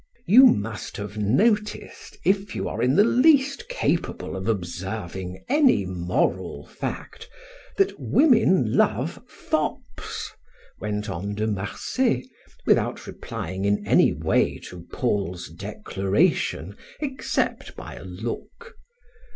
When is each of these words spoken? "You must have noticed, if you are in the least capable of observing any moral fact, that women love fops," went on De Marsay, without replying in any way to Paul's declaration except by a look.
"You 0.25 0.47
must 0.47 0.97
have 0.97 1.19
noticed, 1.19 2.17
if 2.25 2.55
you 2.55 2.67
are 2.67 2.81
in 2.81 2.95
the 2.95 3.03
least 3.03 3.69
capable 3.69 4.35
of 4.35 4.47
observing 4.49 5.43
any 5.47 5.85
moral 5.85 6.65
fact, 6.65 7.29
that 7.77 7.99
women 7.99 8.75
love 8.75 9.21
fops," 9.27 10.31
went 10.79 11.07
on 11.07 11.35
De 11.35 11.45
Marsay, 11.45 12.23
without 12.65 13.05
replying 13.05 13.63
in 13.63 13.85
any 13.85 14.11
way 14.11 14.57
to 14.69 14.87
Paul's 14.91 15.49
declaration 15.49 16.75
except 16.99 17.75
by 17.75 17.93
a 17.93 18.03
look. 18.03 18.73